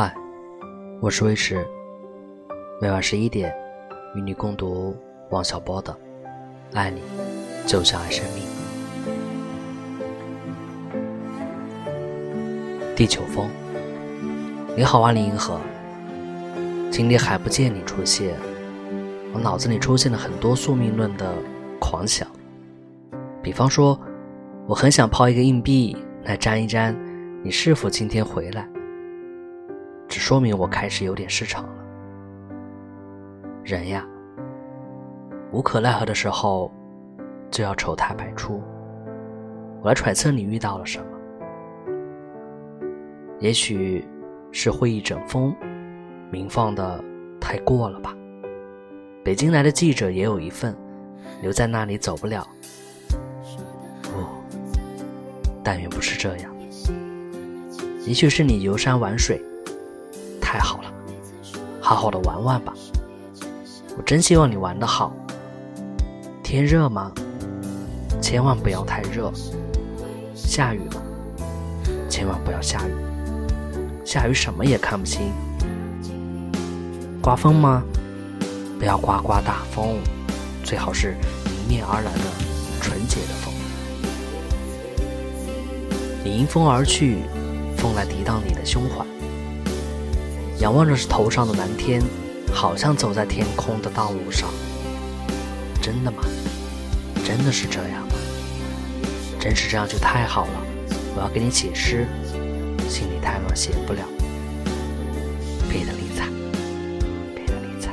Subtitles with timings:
[0.00, 0.14] 嗨，
[1.00, 1.66] 我是魏迟，
[2.80, 3.52] 每晚十一点
[4.14, 4.96] 与你共读
[5.30, 5.92] 王小波的
[6.72, 7.02] 《爱你
[7.66, 8.44] 就像爱生命》。
[12.94, 13.48] 地球风，
[14.76, 15.60] 你好，万里银河。
[16.92, 18.36] 今天还不见你出现，
[19.34, 21.34] 我脑子里出现了很多宿命论的
[21.80, 22.28] 狂想，
[23.42, 24.00] 比方说，
[24.68, 26.96] 我很想抛一个硬币来沾一沾，
[27.42, 28.64] 你是否今天回来。
[30.08, 31.70] 只说明我开始有点失常了。
[33.62, 34.06] 人呀，
[35.52, 36.72] 无可奈何的时候，
[37.50, 38.62] 就要丑态百出。
[39.82, 41.04] 我来揣测你遇到了什么？
[43.38, 44.04] 也许
[44.50, 45.54] 是会议整风，
[46.30, 47.04] 鸣放的
[47.38, 48.16] 太过了吧。
[49.22, 50.74] 北京来的记者也有一份，
[51.42, 52.48] 留在那里走不了。
[54.02, 54.10] 不，
[55.62, 56.50] 但愿不是这样。
[58.06, 59.40] 也许是你游山玩水。
[60.50, 60.90] 太好了，
[61.78, 62.72] 好好的玩玩吧。
[63.98, 65.12] 我真希望你玩得好。
[66.42, 67.12] 天热吗？
[68.18, 69.30] 千万不要太热。
[70.34, 71.02] 下雨吗？
[72.08, 72.94] 千万不要下雨。
[74.06, 75.30] 下雨什么也看不清。
[77.20, 77.82] 刮风吗？
[78.78, 79.98] 不要刮刮大风，
[80.64, 82.24] 最好是迎面而来的
[82.80, 83.52] 纯洁的风。
[86.24, 87.18] 你迎风而去，
[87.76, 89.04] 风来抵挡你的胸怀。
[90.60, 92.02] 仰望着头上的蓝天，
[92.52, 94.48] 好像走在天空的道路上。
[95.80, 96.22] 真的吗？
[97.24, 98.14] 真的是这样吗？
[99.38, 100.62] 真是这样就太好了。
[101.14, 102.06] 我要给你写诗，
[102.88, 104.00] 心里太乱写不了。
[105.68, 106.26] 别的理睬，
[107.34, 107.92] 别的理睬。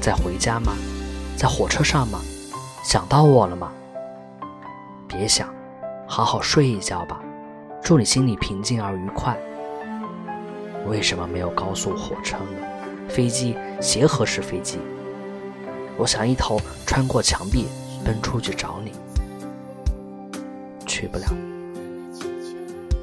[0.00, 0.72] 在回家吗？
[1.36, 2.20] 在火车上吗？
[2.82, 3.70] 想到我了吗？
[5.06, 5.52] 别想，
[6.06, 7.20] 好好睡一觉吧。
[7.82, 9.38] 祝你心里平静而愉快。
[10.86, 12.66] 为什么没有高速火车呢？
[13.08, 14.78] 飞机协和式飞机，
[15.96, 17.66] 我想一头穿过墙壁
[18.04, 18.92] 奔出去找你，
[20.86, 21.24] 去不了，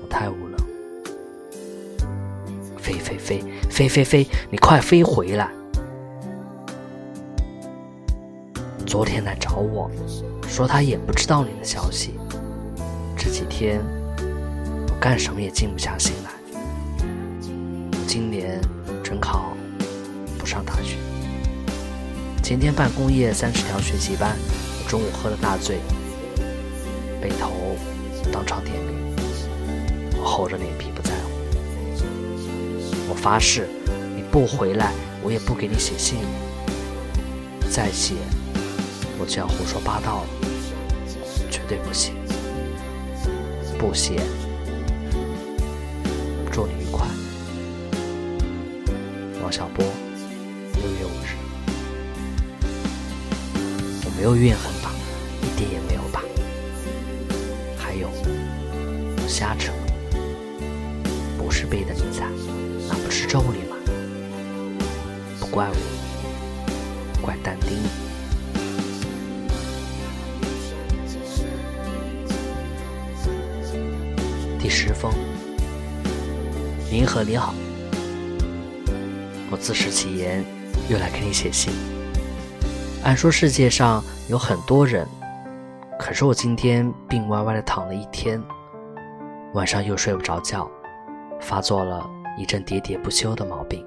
[0.02, 0.58] 我太无能。
[2.78, 5.52] 飞飞飞飞飞飞，你快飞回来！
[8.86, 9.92] 昨天来找我，
[10.48, 12.14] 说他也不知道你的消息。
[13.18, 13.82] 这几天
[14.88, 16.32] 我干什么也静不下心来。
[18.08, 18.62] 今年
[19.04, 19.52] 准考
[20.40, 20.96] 不上大学。
[22.42, 25.80] 前天办工业三十条学习班，我中午喝了大醉，
[27.22, 27.52] 被头
[28.32, 29.14] 当场点名。
[30.18, 31.32] 我厚着脸皮不在乎。
[33.10, 33.68] 我发誓，
[34.16, 36.20] 你不回来，我也不给你写信。
[37.70, 38.16] 再写，
[39.20, 40.30] 我就要胡说八道了。
[41.52, 42.14] 绝对不写，
[43.78, 44.22] 不写。
[49.48, 49.86] 王小波，
[50.74, 51.38] 六月五日。
[54.04, 54.92] 我没有怨恨吧，
[55.42, 56.22] 一点也没有吧。
[57.78, 58.10] 还有，
[59.26, 59.72] 瞎扯，
[61.38, 62.28] 不是背的理睬，
[62.90, 63.78] 那不是咒你吗？
[65.40, 67.78] 不怪我，怪但丁。
[74.60, 75.14] 第十封，
[76.92, 77.56] 银河你好。
[79.50, 80.44] 我自食其言，
[80.90, 81.74] 又来给你写信。
[83.04, 85.08] 按说世界上有很多人，
[85.98, 88.44] 可是我今天病歪歪的躺了一天，
[89.54, 90.70] 晚上又睡不着觉，
[91.40, 93.86] 发作了一阵喋喋不休的毛病。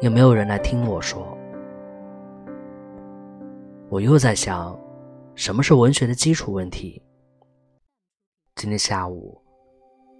[0.00, 1.36] 有没有人来听我说？
[3.88, 4.78] 我又在想，
[5.34, 7.02] 什么是文学的基础问题？
[8.54, 9.42] 今天下午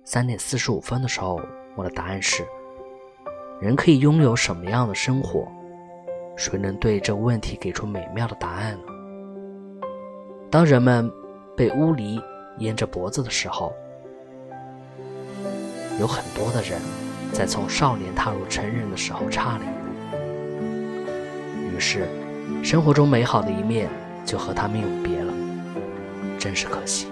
[0.05, 1.41] 三点四十五分的时候，
[1.77, 2.45] 我的答案是。
[3.61, 5.47] 人可以拥有什么样的生活？
[6.35, 8.81] 谁能对这问题给出美妙的答案呢？
[10.51, 11.13] 当人们
[11.55, 12.19] 被污泥
[12.61, 13.71] 淹着脖子的时候，
[16.01, 16.81] 有很多的人
[17.35, 19.69] 在从少年踏入成人的时候差了一
[21.69, 22.09] 步，于是
[22.65, 23.91] 生活中美好的一面
[24.25, 25.35] 就和他们永别了，
[26.39, 27.09] 真是可惜。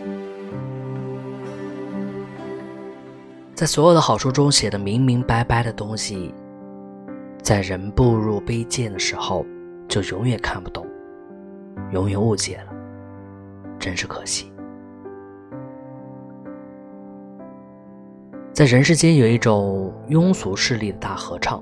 [3.58, 6.32] 在所有的好书中写的明明白白的东西，
[7.42, 9.44] 在人步入卑贱的时候，
[9.88, 10.86] 就永远看不懂，
[11.90, 12.72] 永远误解了，
[13.76, 14.52] 真是可惜。
[18.52, 21.60] 在人世间有一种庸俗势力的大合唱，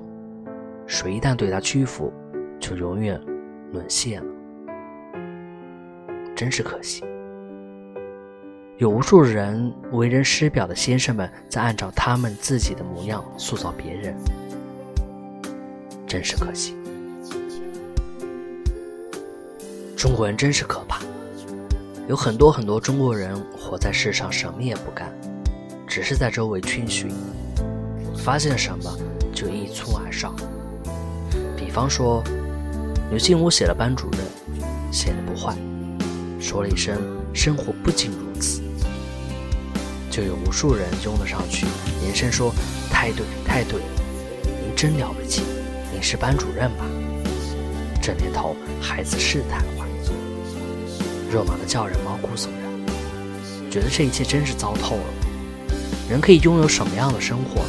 [0.87, 2.13] 谁一旦对他屈服，
[2.61, 3.19] 就永远
[3.73, 4.31] 沦陷了，
[6.35, 7.03] 真是可惜。
[8.79, 14.15] 有无数人为人师表的先生们，在按照他们自己的模样塑造别人，
[16.07, 16.77] 真是可惜。
[19.97, 21.01] 中国人真是可怕，
[22.07, 25.11] 有很多很多中国人活在世上，什么也不干，
[25.87, 27.11] 只是在周围逡巡，
[28.15, 28.95] 发现什么
[29.33, 30.37] 就一蹴而上。
[31.57, 32.23] 比方说，
[33.09, 34.21] 刘进武写了班主任，
[34.93, 35.57] 写的不坏，
[36.39, 37.01] 说了一声
[37.33, 38.61] 生活不仅如此，
[40.17, 41.67] 就有无数人拥了上去，
[42.01, 42.51] 连声说
[42.91, 43.87] 太对太对了，
[44.63, 45.43] 您真了不起，
[45.93, 46.87] 您是班主任吧？
[48.01, 49.85] 这年头孩子是瘫痪。
[51.31, 55.05] 肉麻的叫人毛骨悚然，觉得这一切真是糟透了。
[56.09, 57.63] 人可以拥有什么样的生活？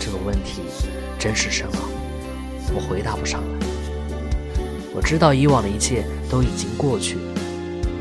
[0.00, 0.62] 这个问题
[1.18, 1.90] 真是深奥，
[2.74, 3.66] 我回答不上来。
[4.94, 7.18] 我知道以往的一切都已经过去，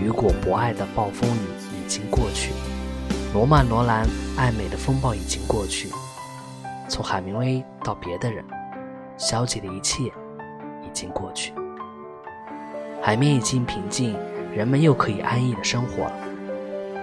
[0.01, 2.51] 雨果不爱的暴风雨已经过去，
[3.33, 4.05] 罗曼罗兰
[4.35, 5.87] 爱美的风暴已经过去，
[6.89, 8.43] 从海明威到别的人，
[9.17, 11.53] 消极的一切已经过去，
[13.01, 14.17] 海面已经平静。
[14.53, 16.13] 人们又可以安逸的生活了。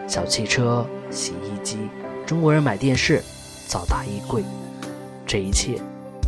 [0.06, 1.78] 小汽车、洗衣机，
[2.26, 3.22] 中国人买电视、
[3.66, 4.44] 造大衣柜，
[5.26, 5.80] 这一切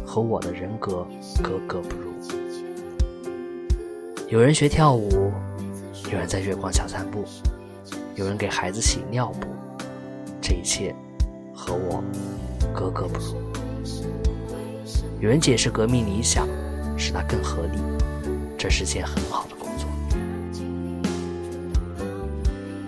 [0.07, 1.07] 和我的人格
[1.43, 2.11] 格格不入。
[4.29, 5.31] 有人学跳舞，
[6.11, 7.23] 有人在月光下散步，
[8.15, 9.47] 有人给孩子洗尿布，
[10.51, 10.93] 这一切
[11.55, 12.03] 和我
[12.75, 13.37] 格格不入。
[15.21, 16.49] 有人解释革命理想，
[16.97, 17.79] 使它更合理，
[18.59, 19.89] 这是件很好的工作。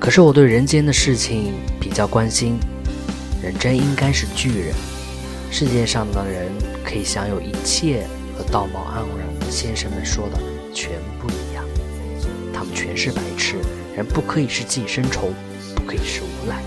[0.00, 2.58] 可是我对人间的事情比较关心，
[3.40, 4.74] 人真应该是巨人。
[5.48, 6.50] 世界上的人
[6.84, 10.40] 可以享有一切，和道貌岸然先生们说的
[10.74, 11.64] 全不一样。
[12.52, 13.58] 他们全是白痴，
[13.94, 15.32] 人不可以是寄生虫，
[15.76, 16.60] 不可以是无赖，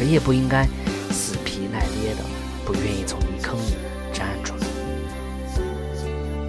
[0.00, 0.66] 谁也不应该
[1.10, 2.22] 死皮赖脸的，
[2.64, 3.74] 不愿意从泥坑里
[4.14, 4.66] 站出来。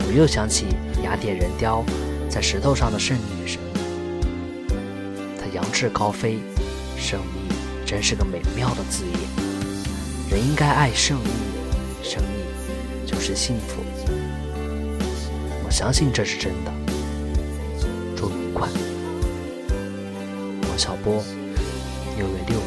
[0.07, 0.67] 我又想起
[1.03, 1.83] 雅典人雕
[2.29, 3.59] 在石头上的圣女神。
[5.37, 6.39] 她扬翅高飞，
[6.97, 7.53] 胜利
[7.85, 9.19] 真是个美妙的字眼。
[10.29, 11.29] 人应该爱胜利，
[12.01, 13.83] 胜利就是幸福。
[15.65, 16.71] 我相信这是真的。
[18.15, 18.69] 祝愉快，
[20.69, 21.21] 王小波，
[22.17, 22.60] 六月六。